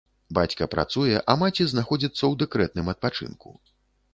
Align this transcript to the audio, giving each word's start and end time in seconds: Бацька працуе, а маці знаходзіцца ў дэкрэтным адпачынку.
Бацька 0.37 0.67
працуе, 0.75 1.19
а 1.33 1.35
маці 1.41 1.67
знаходзіцца 1.73 2.19
ў 2.19 2.33
дэкрэтным 2.43 2.91
адпачынку. 2.95 3.49